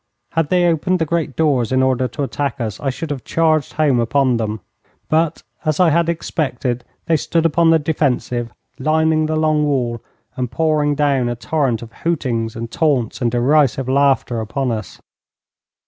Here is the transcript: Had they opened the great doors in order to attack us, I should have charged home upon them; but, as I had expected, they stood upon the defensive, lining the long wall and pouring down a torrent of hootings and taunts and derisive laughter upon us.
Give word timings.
Had 0.31 0.49
they 0.49 0.65
opened 0.65 0.97
the 0.97 1.05
great 1.05 1.35
doors 1.35 1.71
in 1.71 1.83
order 1.83 2.07
to 2.07 2.23
attack 2.23 2.59
us, 2.59 2.79
I 2.79 2.89
should 2.89 3.11
have 3.11 3.23
charged 3.23 3.73
home 3.73 3.99
upon 3.99 4.37
them; 4.37 4.61
but, 5.09 5.43
as 5.63 5.79
I 5.79 5.91
had 5.91 6.09
expected, 6.09 6.83
they 7.05 7.15
stood 7.15 7.45
upon 7.45 7.69
the 7.69 7.77
defensive, 7.77 8.51
lining 8.79 9.27
the 9.27 9.35
long 9.35 9.63
wall 9.63 10.01
and 10.35 10.49
pouring 10.49 10.95
down 10.95 11.29
a 11.29 11.35
torrent 11.35 11.83
of 11.83 11.93
hootings 12.01 12.55
and 12.55 12.71
taunts 12.71 13.21
and 13.21 13.29
derisive 13.29 13.87
laughter 13.87 14.41
upon 14.41 14.71
us. 14.71 14.99